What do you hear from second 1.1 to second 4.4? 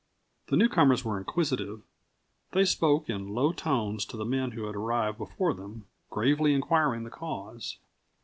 inquisitive; they spoke in low tones to the